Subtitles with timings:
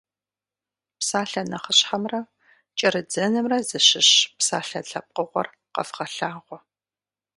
[0.99, 2.19] Псалъэ нэхъыщхьэмрэ
[2.77, 6.57] кӏэрыдзэнымрэ зыщыщ псалъэ лъэпкъыгъуэр къэвгъэлъагъуэ.